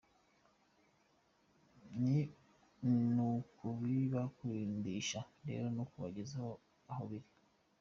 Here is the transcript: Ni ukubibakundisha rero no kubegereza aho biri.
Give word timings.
Ni 2.05 2.17
ukubibakundisha 3.25 5.21
rero 5.47 5.67
no 5.75 5.83
kubegereza 5.89 6.39
aho 6.91 7.03
biri. 7.11 7.29